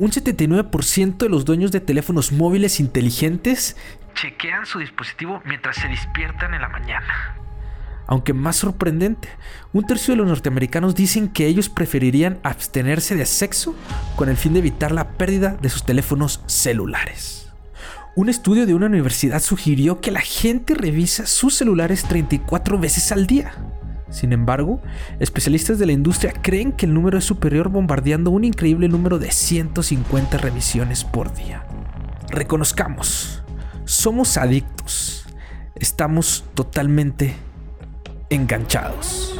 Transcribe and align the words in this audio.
un 0.00 0.10
79% 0.10 1.18
de 1.18 1.28
los 1.28 1.44
dueños 1.44 1.72
de 1.72 1.80
teléfonos 1.80 2.32
móviles 2.32 2.80
inteligentes 2.80 3.76
chequean 4.14 4.64
su 4.64 4.78
dispositivo 4.78 5.42
mientras 5.44 5.76
se 5.76 5.88
despiertan 5.88 6.54
en 6.54 6.62
la 6.62 6.70
mañana. 6.70 7.36
Aunque 8.06 8.32
más 8.32 8.56
sorprendente, 8.56 9.28
un 9.74 9.86
tercio 9.86 10.12
de 10.12 10.16
los 10.16 10.26
norteamericanos 10.26 10.94
dicen 10.94 11.28
que 11.28 11.46
ellos 11.46 11.68
preferirían 11.68 12.40
abstenerse 12.42 13.14
de 13.14 13.26
sexo 13.26 13.76
con 14.16 14.30
el 14.30 14.38
fin 14.38 14.54
de 14.54 14.60
evitar 14.60 14.90
la 14.90 15.10
pérdida 15.10 15.58
de 15.60 15.68
sus 15.68 15.84
teléfonos 15.84 16.42
celulares. 16.46 17.52
Un 18.16 18.30
estudio 18.30 18.64
de 18.64 18.74
una 18.74 18.86
universidad 18.86 19.42
sugirió 19.42 20.00
que 20.00 20.10
la 20.10 20.20
gente 20.20 20.74
revisa 20.74 21.26
sus 21.26 21.54
celulares 21.56 22.04
34 22.04 22.78
veces 22.78 23.12
al 23.12 23.26
día. 23.26 23.52
Sin 24.10 24.32
embargo, 24.32 24.80
especialistas 25.20 25.78
de 25.78 25.86
la 25.86 25.92
industria 25.92 26.32
creen 26.32 26.72
que 26.72 26.86
el 26.86 26.94
número 26.94 27.18
es 27.18 27.24
superior 27.24 27.68
bombardeando 27.68 28.30
un 28.30 28.44
increíble 28.44 28.88
número 28.88 29.18
de 29.18 29.30
150 29.30 30.38
revisiones 30.38 31.04
por 31.04 31.32
día. 31.32 31.64
Reconozcamos, 32.28 33.42
somos 33.84 34.36
adictos. 34.36 35.26
Estamos 35.76 36.44
totalmente 36.54 37.34
enganchados. 38.28 39.39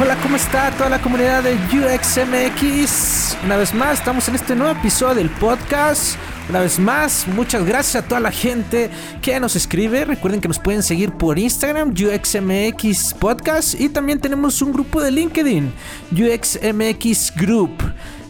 Hola, 0.00 0.16
¿cómo 0.20 0.34
está 0.34 0.72
toda 0.72 0.90
la 0.90 1.00
comunidad 1.00 1.44
de 1.44 1.54
UXMX? 1.54 3.36
Una 3.44 3.56
vez 3.56 3.72
más, 3.72 4.00
estamos 4.00 4.28
en 4.28 4.34
este 4.34 4.56
nuevo 4.56 4.76
episodio 4.76 5.14
del 5.14 5.30
podcast. 5.30 6.16
Una 6.48 6.58
vez 6.58 6.80
más, 6.80 7.28
muchas 7.28 7.64
gracias 7.64 8.02
a 8.02 8.08
toda 8.08 8.20
la 8.20 8.32
gente 8.32 8.90
que 9.22 9.38
nos 9.38 9.54
escribe. 9.54 10.04
Recuerden 10.04 10.40
que 10.40 10.48
nos 10.48 10.58
pueden 10.58 10.82
seguir 10.82 11.12
por 11.12 11.38
Instagram, 11.38 11.90
UXMX 11.90 13.14
Podcast. 13.14 13.80
Y 13.80 13.88
también 13.88 14.18
tenemos 14.18 14.60
un 14.62 14.72
grupo 14.72 15.00
de 15.00 15.12
LinkedIn, 15.12 15.72
UXMX 16.10 17.32
Group. 17.36 17.80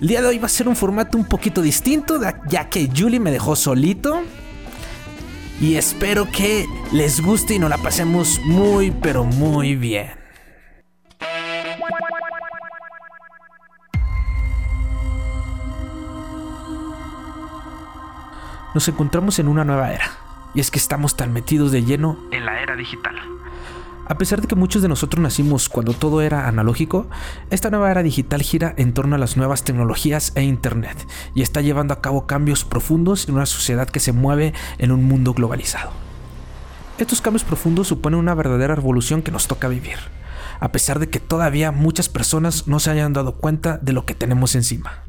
El 0.03 0.09
día 0.09 0.21
de 0.21 0.29
hoy 0.29 0.39
va 0.39 0.47
a 0.47 0.51
ser 0.51 0.69
un 0.69 0.77
formato 0.77 1.17
un 1.17 1.25
poquito 1.25 1.63
distinto, 1.63 2.21
ya 2.47 2.69
que 2.69 2.91
Julie 2.95 3.21
me 3.21 3.31
dejó 3.31 3.57
solito. 3.57 4.23
Y 5.63 5.77
espero 5.77 6.31
que 6.31 6.67
les 6.93 7.23
guste 7.23 7.55
y 7.55 7.59
nos 7.59 7.71
la 7.71 7.79
pasemos 7.79 8.39
muy, 8.45 8.91
pero 8.91 9.25
muy 9.25 9.77
bien. 9.77 10.24
Nos 18.75 18.89
encontramos 18.89 19.39
en 19.39 19.49
una 19.49 19.65
nueva 19.65 19.93
era. 19.93 20.11
Y 20.55 20.61
es 20.61 20.71
que 20.71 20.79
estamos 20.79 21.17
tan 21.17 21.33
metidos 21.33 21.73
de 21.73 21.85
lleno 21.85 22.19
en 22.31 22.45
la 22.45 22.61
era 22.61 22.77
digital. 22.77 23.15
A 24.07 24.19
pesar 24.19 24.43
de 24.43 24.49
que 24.49 24.55
muchos 24.55 24.83
de 24.83 24.89
nosotros 24.89 25.23
nacimos 25.23 25.71
cuando 25.71 25.95
todo 25.95 26.21
era 26.21 26.47
analógico, 26.47 27.07
esta 27.49 27.71
nueva 27.71 27.91
era 27.91 28.03
digital 28.03 28.43
gira 28.43 28.75
en 28.77 28.93
torno 28.93 29.17
a 29.17 29.19
las 29.19 29.39
nuevas 29.39 29.65
tecnologías 29.65 30.33
e 30.35 30.43
Internet 30.43 31.09
y 31.35 31.41
está 31.41 31.63
llevando 31.63 31.95
a 31.95 32.03
cabo 32.03 32.27
cambios 32.27 32.65
profundos 32.65 33.29
en 33.29 33.37
una 33.37 33.47
sociedad 33.47 33.89
que 33.89 34.01
se 34.01 34.13
mueve 34.13 34.53
en 34.77 34.93
un 34.93 35.05
mundo 35.05 35.33
globalizado. 35.33 35.91
Estos 36.99 37.23
cambios 37.23 37.45
profundos 37.45 37.89
suponen 37.89 38.21
una 38.21 38.35
verdadera 38.35 38.75
revolución 38.75 39.23
que 39.23 39.33
nos 39.33 39.49
toca 39.49 39.69
vivir, 39.69 39.97
a 40.61 40.71
pesar 40.71 40.99
de 40.99 41.09
que 41.09 41.19
todavía 41.19 41.73
muchas 41.73 42.11
personas 42.11 42.69
no 42.69 42.81
se 42.81 42.91
hayan 42.91 43.15
dado 43.15 43.37
cuenta 43.37 43.79
de 43.79 43.95
lo 43.95 44.05
que 44.05 44.15
tenemos 44.15 44.55
encima. 44.55 45.04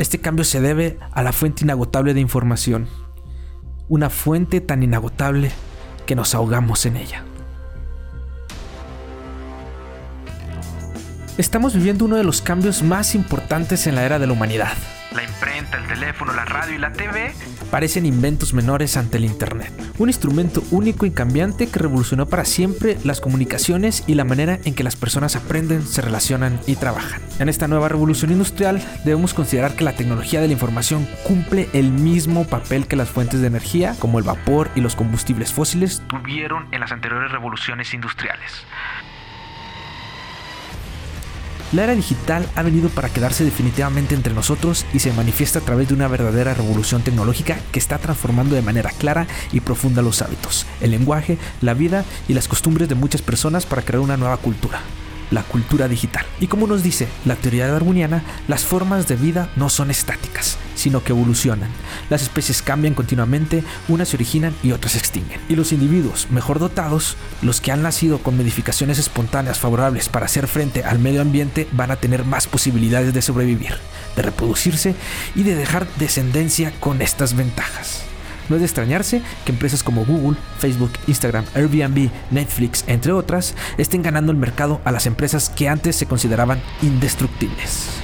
Este 0.00 0.18
cambio 0.18 0.46
se 0.46 0.62
debe 0.62 0.98
a 1.12 1.22
la 1.22 1.30
fuente 1.30 1.62
inagotable 1.62 2.14
de 2.14 2.20
información, 2.20 2.88
una 3.86 4.08
fuente 4.08 4.62
tan 4.62 4.82
inagotable 4.82 5.50
que 6.06 6.16
nos 6.16 6.34
ahogamos 6.34 6.86
en 6.86 6.96
ella. 6.96 7.22
Estamos 11.36 11.74
viviendo 11.74 12.06
uno 12.06 12.16
de 12.16 12.24
los 12.24 12.40
cambios 12.40 12.82
más 12.82 13.14
importantes 13.14 13.86
en 13.86 13.94
la 13.94 14.06
era 14.06 14.18
de 14.18 14.26
la 14.26 14.32
humanidad. 14.32 14.72
La 15.12 15.24
imprenta, 15.24 15.76
el 15.76 15.88
teléfono, 15.88 16.32
la 16.32 16.44
radio 16.44 16.76
y 16.76 16.78
la 16.78 16.92
TV 16.92 17.32
parecen 17.70 18.06
inventos 18.06 18.54
menores 18.54 18.96
ante 18.96 19.18
el 19.18 19.24
Internet. 19.24 19.72
Un 19.98 20.08
instrumento 20.08 20.62
único 20.70 21.04
y 21.04 21.10
cambiante 21.10 21.68
que 21.68 21.78
revolucionó 21.80 22.26
para 22.26 22.44
siempre 22.44 22.96
las 23.02 23.20
comunicaciones 23.20 24.04
y 24.06 24.14
la 24.14 24.24
manera 24.24 24.60
en 24.64 24.74
que 24.74 24.84
las 24.84 24.96
personas 24.96 25.34
aprenden, 25.34 25.86
se 25.86 26.00
relacionan 26.00 26.60
y 26.66 26.76
trabajan. 26.76 27.20
En 27.40 27.48
esta 27.48 27.66
nueva 27.66 27.88
revolución 27.88 28.30
industrial 28.30 28.80
debemos 29.04 29.34
considerar 29.34 29.74
que 29.74 29.84
la 29.84 29.96
tecnología 29.96 30.40
de 30.40 30.46
la 30.46 30.52
información 30.52 31.08
cumple 31.26 31.68
el 31.72 31.90
mismo 31.90 32.46
papel 32.46 32.86
que 32.86 32.96
las 32.96 33.10
fuentes 33.10 33.40
de 33.40 33.48
energía, 33.48 33.96
como 33.98 34.18
el 34.18 34.24
vapor 34.24 34.70
y 34.76 34.80
los 34.80 34.94
combustibles 34.94 35.52
fósiles, 35.52 36.02
tuvieron 36.08 36.68
en 36.72 36.80
las 36.80 36.92
anteriores 36.92 37.32
revoluciones 37.32 37.92
industriales. 37.94 38.64
La 41.72 41.84
era 41.84 41.94
digital 41.94 42.48
ha 42.56 42.62
venido 42.62 42.88
para 42.88 43.10
quedarse 43.10 43.44
definitivamente 43.44 44.16
entre 44.16 44.34
nosotros 44.34 44.84
y 44.92 44.98
se 44.98 45.12
manifiesta 45.12 45.60
a 45.60 45.62
través 45.62 45.86
de 45.86 45.94
una 45.94 46.08
verdadera 46.08 46.52
revolución 46.52 47.02
tecnológica 47.02 47.60
que 47.70 47.78
está 47.78 47.98
transformando 47.98 48.56
de 48.56 48.62
manera 48.62 48.90
clara 48.90 49.28
y 49.52 49.60
profunda 49.60 50.02
los 50.02 50.20
hábitos, 50.20 50.66
el 50.80 50.90
lenguaje, 50.90 51.38
la 51.60 51.74
vida 51.74 52.04
y 52.26 52.34
las 52.34 52.48
costumbres 52.48 52.88
de 52.88 52.96
muchas 52.96 53.22
personas 53.22 53.66
para 53.66 53.82
crear 53.82 54.00
una 54.00 54.16
nueva 54.16 54.36
cultura 54.38 54.80
la 55.30 55.44
cultura 55.44 55.86
digital. 55.86 56.26
Y 56.40 56.48
como 56.48 56.66
nos 56.66 56.82
dice 56.82 57.06
la 57.24 57.36
teoría 57.36 57.68
darwiniana, 57.68 58.24
las 58.48 58.64
formas 58.64 59.06
de 59.06 59.14
vida 59.14 59.48
no 59.54 59.68
son 59.70 59.92
estáticas, 59.92 60.58
sino 60.80 61.04
que 61.04 61.12
evolucionan. 61.12 61.68
Las 62.08 62.22
especies 62.22 62.62
cambian 62.62 62.94
continuamente, 62.94 63.62
unas 63.88 64.08
se 64.08 64.16
originan 64.16 64.54
y 64.62 64.72
otras 64.72 64.92
se 64.92 64.98
extinguen. 64.98 65.40
Y 65.48 65.56
los 65.56 65.72
individuos 65.72 66.28
mejor 66.30 66.58
dotados, 66.58 67.16
los 67.42 67.60
que 67.60 67.70
han 67.70 67.82
nacido 67.82 68.18
con 68.18 68.36
modificaciones 68.36 68.98
espontáneas 68.98 69.58
favorables 69.58 70.08
para 70.08 70.26
hacer 70.26 70.46
frente 70.46 70.82
al 70.82 70.98
medio 70.98 71.20
ambiente, 71.20 71.68
van 71.72 71.90
a 71.90 71.96
tener 71.96 72.24
más 72.24 72.46
posibilidades 72.46 73.12
de 73.14 73.22
sobrevivir, 73.22 73.76
de 74.16 74.22
reproducirse 74.22 74.94
y 75.34 75.42
de 75.42 75.54
dejar 75.54 75.86
descendencia 75.98 76.72
con 76.80 77.02
estas 77.02 77.36
ventajas. 77.36 78.02
No 78.48 78.56
es 78.56 78.62
de 78.62 78.66
extrañarse 78.66 79.22
que 79.44 79.52
empresas 79.52 79.84
como 79.84 80.04
Google, 80.04 80.36
Facebook, 80.58 80.90
Instagram, 81.06 81.44
Airbnb, 81.54 82.10
Netflix, 82.32 82.82
entre 82.88 83.12
otras, 83.12 83.54
estén 83.78 84.02
ganando 84.02 84.32
el 84.32 84.38
mercado 84.38 84.80
a 84.84 84.90
las 84.90 85.06
empresas 85.06 85.50
que 85.50 85.68
antes 85.68 85.94
se 85.94 86.06
consideraban 86.06 86.60
indestructibles. 86.82 87.99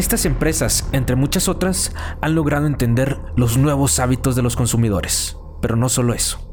Estas 0.00 0.24
empresas, 0.24 0.88
entre 0.92 1.14
muchas 1.14 1.46
otras, 1.46 1.92
han 2.22 2.34
logrado 2.34 2.66
entender 2.66 3.18
los 3.36 3.58
nuevos 3.58 3.98
hábitos 3.98 4.34
de 4.34 4.40
los 4.40 4.56
consumidores. 4.56 5.36
Pero 5.60 5.76
no 5.76 5.90
solo 5.90 6.14
eso. 6.14 6.50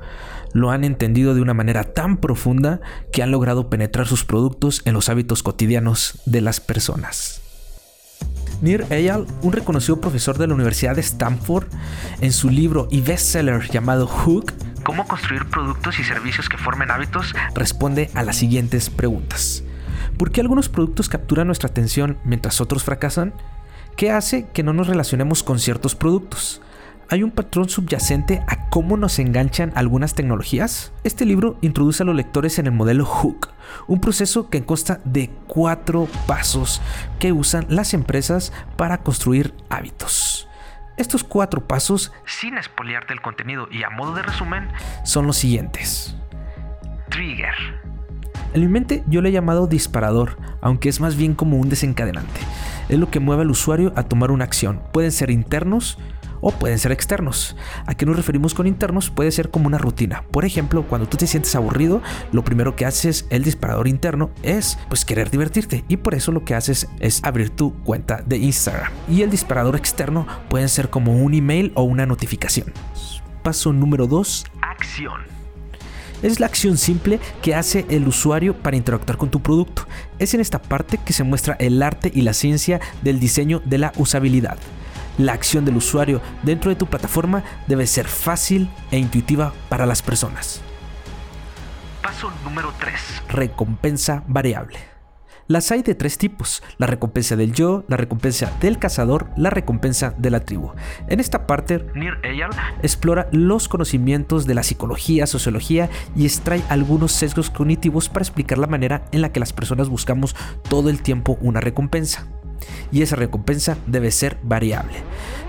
Lo 0.51 0.69
han 0.69 0.83
entendido 0.83 1.33
de 1.33 1.39
una 1.39 1.53
manera 1.53 1.85
tan 1.85 2.17
profunda 2.17 2.81
que 3.13 3.23
han 3.23 3.31
logrado 3.31 3.69
penetrar 3.69 4.05
sus 4.05 4.25
productos 4.25 4.81
en 4.83 4.93
los 4.93 5.07
hábitos 5.07 5.43
cotidianos 5.43 6.21
de 6.25 6.41
las 6.41 6.59
personas. 6.59 7.41
Nir 8.61 8.85
Eyal, 8.89 9.25
un 9.41 9.53
reconocido 9.53 10.01
profesor 10.01 10.37
de 10.37 10.47
la 10.47 10.53
Universidad 10.53 10.95
de 10.95 11.01
Stanford, 11.01 11.67
en 12.19 12.33
su 12.33 12.49
libro 12.49 12.89
y 12.91 12.99
bestseller 12.99 13.69
llamado 13.69 14.07
Hook, 14.07 14.51
Cómo 14.83 15.07
construir 15.07 15.45
productos 15.45 15.99
y 15.99 16.03
servicios 16.03 16.49
que 16.49 16.57
formen 16.57 16.91
hábitos, 16.91 17.33
responde 17.55 18.11
a 18.13 18.23
las 18.23 18.35
siguientes 18.35 18.89
preguntas. 18.89 19.63
¿Por 20.17 20.31
qué 20.31 20.41
algunos 20.41 20.69
productos 20.69 21.09
capturan 21.09 21.47
nuestra 21.47 21.69
atención 21.69 22.17
mientras 22.23 22.61
otros 22.61 22.83
fracasan? 22.83 23.33
que 23.97 24.11
hace 24.11 24.47
que 24.53 24.63
no 24.63 24.71
nos 24.71 24.87
relacionemos 24.87 25.43
con 25.43 25.59
ciertos 25.59 25.95
productos. 25.95 26.61
¿Hay 27.09 27.23
un 27.23 27.31
patrón 27.31 27.67
subyacente 27.67 28.43
a 28.47 28.69
cómo 28.69 28.95
nos 28.95 29.17
enganchan 29.17 29.71
algunas 29.75 30.13
tecnologías? 30.13 30.93
Este 31.03 31.25
libro 31.25 31.57
introduce 31.61 32.03
a 32.03 32.05
los 32.05 32.15
lectores 32.15 32.59
en 32.59 32.67
el 32.67 32.73
modelo 32.73 33.05
Hook, 33.05 33.49
un 33.87 33.99
proceso 33.99 34.49
que 34.49 34.63
consta 34.63 34.99
de 35.03 35.31
cuatro 35.47 36.07
pasos 36.27 36.81
que 37.17 37.31
usan 37.31 37.65
las 37.69 37.93
empresas 37.93 38.53
para 38.75 38.99
construir 38.99 39.53
hábitos. 39.69 40.47
Estos 40.97 41.23
cuatro 41.23 41.65
pasos, 41.65 42.11
sin 42.25 42.57
espoliarte 42.57 43.13
el 43.13 43.21
contenido 43.21 43.67
y 43.71 43.83
a 43.83 43.89
modo 43.89 44.13
de 44.13 44.21
resumen, 44.21 44.67
son 45.05 45.25
los 45.25 45.37
siguientes. 45.37 46.15
Trigger. 47.09 47.86
En 48.53 48.61
mi 48.61 48.67
mente 48.67 49.03
yo 49.07 49.21
le 49.21 49.29
he 49.29 49.31
llamado 49.31 49.67
disparador, 49.67 50.37
aunque 50.61 50.89
es 50.89 50.99
más 50.99 51.15
bien 51.15 51.33
como 51.33 51.57
un 51.57 51.69
desencadenante. 51.69 52.39
Es 52.89 52.97
lo 52.97 53.11
que 53.11 53.19
mueve 53.19 53.43
al 53.43 53.51
usuario 53.51 53.93
a 53.95 54.03
tomar 54.03 54.31
una 54.31 54.45
acción. 54.45 54.81
Pueden 54.91 55.11
ser 55.11 55.29
internos, 55.29 55.97
o 56.41 56.51
pueden 56.51 56.79
ser 56.79 56.91
externos. 56.91 57.55
¿A 57.85 57.95
qué 57.95 58.05
nos 58.05 58.15
referimos 58.15 58.53
con 58.53 58.67
internos? 58.67 59.09
Puede 59.09 59.31
ser 59.31 59.49
como 59.49 59.67
una 59.67 59.77
rutina. 59.77 60.23
Por 60.31 60.45
ejemplo, 60.45 60.83
cuando 60.83 61.07
tú 61.07 61.17
te 61.17 61.27
sientes 61.27 61.55
aburrido, 61.55 62.01
lo 62.31 62.43
primero 62.43 62.75
que 62.75 62.85
haces 62.85 63.25
el 63.29 63.43
disparador 63.43 63.87
interno 63.87 64.29
es 64.43 64.77
pues 64.87 65.05
querer 65.05 65.29
divertirte 65.29 65.83
y 65.87 65.97
por 65.97 66.15
eso 66.15 66.31
lo 66.31 66.43
que 66.43 66.55
haces 66.55 66.87
es 66.99 67.23
abrir 67.23 67.49
tu 67.49 67.73
cuenta 67.83 68.21
de 68.25 68.37
Instagram. 68.37 68.91
Y 69.09 69.21
el 69.21 69.29
disparador 69.29 69.75
externo 69.75 70.27
pueden 70.49 70.69
ser 70.69 70.89
como 70.89 71.13
un 71.13 71.33
email 71.33 71.71
o 71.75 71.83
una 71.83 72.05
notificación. 72.05 72.73
Paso 73.43 73.71
número 73.71 74.07
2, 74.07 74.45
acción. 74.61 75.46
Es 76.23 76.39
la 76.39 76.47
acción 76.47 76.77
simple 76.77 77.19
que 77.43 77.53
hace 77.53 77.85
el 77.89 78.07
usuario 78.07 78.55
para 78.55 78.75
interactuar 78.75 79.17
con 79.17 79.29
tu 79.29 79.41
producto. 79.41 79.87
Es 80.17 80.33
en 80.33 80.41
esta 80.41 80.59
parte 80.59 80.97
que 80.97 81.13
se 81.13 81.23
muestra 81.23 81.55
el 81.59 81.81
arte 81.83 82.11
y 82.13 82.21
la 82.21 82.33
ciencia 82.33 82.81
del 83.03 83.19
diseño 83.19 83.61
de 83.65 83.77
la 83.77 83.93
usabilidad. 83.97 84.57
La 85.19 85.33
acción 85.33 85.65
del 85.65 85.77
usuario 85.77 86.21
dentro 86.43 86.69
de 86.69 86.75
tu 86.75 86.87
plataforma 86.87 87.43
debe 87.67 87.85
ser 87.85 88.07
fácil 88.07 88.69
e 88.91 88.97
intuitiva 88.97 89.53
para 89.69 89.85
las 89.85 90.01
personas. 90.01 90.61
Paso 92.01 92.31
número 92.43 92.73
3. 92.79 92.93
Recompensa 93.29 94.23
variable. 94.27 94.96
Las 95.47 95.71
hay 95.71 95.81
de 95.81 95.95
tres 95.95 96.17
tipos, 96.17 96.61
la 96.77 96.87
recompensa 96.87 97.37
del 97.37 97.53
yo, 97.53 97.85
la 97.87 97.95
recompensa 97.95 98.51
del 98.59 98.79
cazador, 98.79 99.29
la 99.37 99.49
recompensa 99.49 100.13
de 100.17 100.29
la 100.29 100.41
tribu. 100.41 100.71
En 101.07 101.21
esta 101.21 101.47
parte, 101.47 101.85
Nir 101.95 102.15
Eyal 102.23 102.49
explora 102.81 103.29
los 103.31 103.69
conocimientos 103.69 104.45
de 104.45 104.55
la 104.55 104.63
psicología, 104.63 105.25
sociología 105.25 105.89
y 106.17 106.25
extrae 106.25 106.61
algunos 106.67 107.13
sesgos 107.13 107.49
cognitivos 107.49 108.09
para 108.09 108.23
explicar 108.23 108.57
la 108.57 108.67
manera 108.67 109.05
en 109.13 109.21
la 109.21 109.31
que 109.31 109.39
las 109.39 109.53
personas 109.53 109.87
buscamos 109.87 110.35
todo 110.67 110.89
el 110.89 111.01
tiempo 111.01 111.37
una 111.39 111.61
recompensa 111.61 112.27
y 112.91 113.01
esa 113.01 113.15
recompensa 113.15 113.77
debe 113.87 114.11
ser 114.11 114.37
variable. 114.43 114.95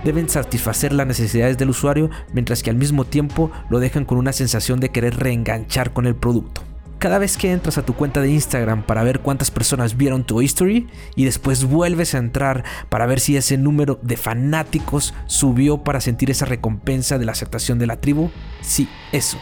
Deben 0.04 0.28
satisfacer 0.28 0.92
las 0.92 1.08
necesidades 1.08 1.58
del 1.58 1.70
usuario 1.70 2.08
mientras 2.32 2.62
que 2.62 2.70
al 2.70 2.76
mismo 2.76 3.04
tiempo 3.04 3.50
lo 3.68 3.80
dejan 3.80 4.04
con 4.04 4.18
una 4.18 4.32
sensación 4.32 4.78
de 4.78 4.90
querer 4.90 5.16
reenganchar 5.16 5.92
con 5.92 6.06
el 6.06 6.14
producto. 6.14 6.62
Cada 6.98 7.18
vez 7.18 7.36
que 7.36 7.52
entras 7.52 7.78
a 7.78 7.84
tu 7.84 7.94
cuenta 7.94 8.20
de 8.20 8.30
Instagram 8.30 8.82
para 8.82 9.04
ver 9.04 9.20
cuántas 9.20 9.52
personas 9.52 9.96
vieron 9.96 10.24
tu 10.24 10.42
history 10.42 10.88
y 11.14 11.26
después 11.26 11.62
vuelves 11.62 12.16
a 12.16 12.18
entrar 12.18 12.64
para 12.88 13.06
ver 13.06 13.20
si 13.20 13.36
ese 13.36 13.56
número 13.56 14.00
de 14.02 14.16
fanáticos 14.16 15.14
subió 15.26 15.84
para 15.84 16.00
sentir 16.00 16.28
esa 16.28 16.44
recompensa 16.44 17.16
de 17.16 17.24
la 17.24 17.32
aceptación 17.32 17.78
de 17.78 17.86
la 17.86 18.00
tribu, 18.00 18.32
sí, 18.62 18.88
eso. 19.12 19.38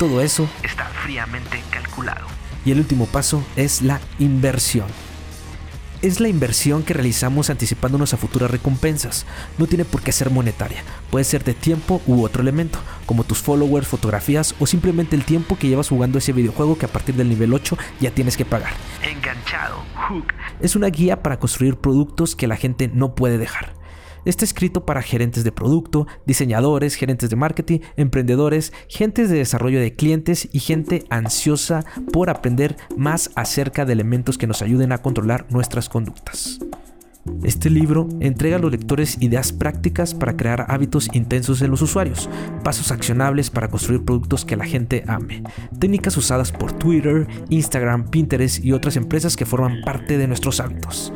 Todo 0.00 0.20
eso 0.20 0.48
está 0.64 0.86
fríamente 0.86 1.62
calculado. 1.70 2.26
Y 2.64 2.72
el 2.72 2.78
último 2.78 3.06
paso 3.06 3.44
es 3.54 3.80
la 3.80 4.00
inversión 4.18 4.88
es 6.02 6.20
la 6.20 6.28
inversión 6.28 6.82
que 6.82 6.94
realizamos 6.94 7.50
anticipándonos 7.50 8.14
a 8.14 8.16
futuras 8.16 8.50
recompensas. 8.50 9.26
No 9.58 9.66
tiene 9.66 9.84
por 9.84 10.02
qué 10.02 10.12
ser 10.12 10.30
monetaria, 10.30 10.82
puede 11.10 11.24
ser 11.24 11.44
de 11.44 11.54
tiempo 11.54 12.00
u 12.06 12.22
otro 12.22 12.42
elemento, 12.42 12.78
como 13.06 13.24
tus 13.24 13.38
followers, 13.38 13.86
fotografías 13.86 14.54
o 14.58 14.66
simplemente 14.66 15.16
el 15.16 15.24
tiempo 15.24 15.56
que 15.58 15.68
llevas 15.68 15.88
jugando 15.88 16.18
ese 16.18 16.32
videojuego 16.32 16.78
que 16.78 16.86
a 16.86 16.92
partir 16.92 17.14
del 17.14 17.28
nivel 17.28 17.54
8 17.54 17.76
ya 18.00 18.10
tienes 18.10 18.36
que 18.36 18.44
pagar. 18.44 18.72
Enganchado, 19.02 19.84
Hook. 20.08 20.34
Es 20.60 20.76
una 20.76 20.88
guía 20.88 21.22
para 21.22 21.38
construir 21.38 21.76
productos 21.76 22.36
que 22.36 22.46
la 22.46 22.56
gente 22.56 22.88
no 22.88 23.14
puede 23.14 23.38
dejar. 23.38 23.77
Está 24.28 24.44
escrito 24.44 24.84
para 24.84 25.00
gerentes 25.00 25.42
de 25.42 25.52
producto, 25.52 26.06
diseñadores, 26.26 26.96
gerentes 26.96 27.30
de 27.30 27.36
marketing, 27.36 27.78
emprendedores, 27.96 28.74
gentes 28.86 29.30
de 29.30 29.38
desarrollo 29.38 29.80
de 29.80 29.94
clientes 29.94 30.50
y 30.52 30.60
gente 30.60 31.04
ansiosa 31.08 31.86
por 32.12 32.28
aprender 32.28 32.76
más 32.94 33.30
acerca 33.36 33.86
de 33.86 33.94
elementos 33.94 34.36
que 34.36 34.46
nos 34.46 34.60
ayuden 34.60 34.92
a 34.92 34.98
controlar 34.98 35.46
nuestras 35.48 35.88
conductas. 35.88 36.58
Este 37.42 37.70
libro 37.70 38.06
entrega 38.20 38.56
a 38.56 38.58
los 38.58 38.70
lectores 38.70 39.16
ideas 39.22 39.50
prácticas 39.50 40.12
para 40.12 40.36
crear 40.36 40.66
hábitos 40.68 41.08
intensos 41.14 41.62
en 41.62 41.70
los 41.70 41.80
usuarios, 41.80 42.28
pasos 42.62 42.90
accionables 42.90 43.48
para 43.48 43.68
construir 43.68 44.04
productos 44.04 44.44
que 44.44 44.56
la 44.56 44.66
gente 44.66 45.04
ame, 45.06 45.42
técnicas 45.78 46.18
usadas 46.18 46.52
por 46.52 46.72
Twitter, 46.72 47.26
Instagram, 47.48 48.10
Pinterest 48.10 48.62
y 48.62 48.72
otras 48.72 48.96
empresas 48.96 49.36
que 49.36 49.46
forman 49.46 49.80
parte 49.86 50.18
de 50.18 50.26
nuestros 50.26 50.60
hábitos. 50.60 51.14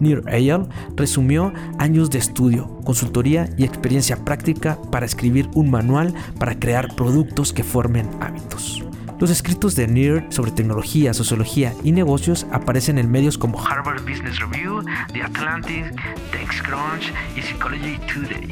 Nir 0.00 0.22
Eyal 0.28 0.68
resumió 0.96 1.52
años 1.78 2.10
de 2.10 2.18
estudio, 2.18 2.80
consultoría 2.84 3.48
y 3.56 3.64
experiencia 3.64 4.24
práctica 4.24 4.78
para 4.90 5.06
escribir 5.06 5.48
un 5.54 5.70
manual 5.70 6.14
para 6.38 6.58
crear 6.58 6.94
productos 6.94 7.52
que 7.52 7.64
formen 7.64 8.08
hábitos. 8.20 8.84
Los 9.22 9.30
escritos 9.30 9.76
de 9.76 9.86
Nir 9.86 10.24
sobre 10.30 10.50
tecnología, 10.50 11.14
sociología 11.14 11.72
y 11.84 11.92
negocios 11.92 12.44
aparecen 12.50 12.98
en 12.98 13.08
medios 13.08 13.38
como 13.38 13.64
Harvard 13.64 14.02
Business 14.02 14.40
Review, 14.40 14.82
The 15.12 15.22
Atlantic, 15.22 15.94
TechCrunch 16.32 17.12
y 17.36 17.42
Psychology 17.42 17.98
Today. 18.12 18.48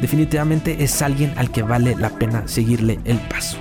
Definitivamente 0.00 0.84
es 0.84 1.02
alguien 1.02 1.32
al 1.36 1.50
que 1.50 1.62
vale 1.62 1.96
la 1.96 2.10
pena 2.10 2.46
seguirle 2.46 3.00
el 3.04 3.18
paso. 3.28 3.58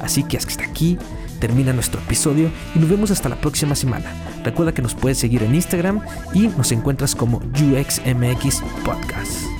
Así 0.00 0.22
que 0.22 0.38
hasta 0.38 0.64
aquí 0.64 0.98
termina 1.44 1.74
nuestro 1.74 2.00
episodio 2.00 2.50
y 2.74 2.78
nos 2.78 2.88
vemos 2.88 3.10
hasta 3.10 3.28
la 3.28 3.36
próxima 3.36 3.74
semana. 3.74 4.10
Recuerda 4.44 4.72
que 4.72 4.80
nos 4.80 4.94
puedes 4.94 5.18
seguir 5.18 5.42
en 5.42 5.54
Instagram 5.54 6.00
y 6.32 6.48
nos 6.48 6.72
encuentras 6.72 7.14
como 7.14 7.36
UXMX 7.36 8.62
Podcast. 8.82 9.53